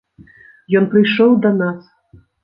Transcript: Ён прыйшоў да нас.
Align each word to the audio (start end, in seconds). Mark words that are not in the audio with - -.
Ён 0.79 0.87
прыйшоў 0.93 1.35
да 1.43 1.51
нас. 1.59 1.79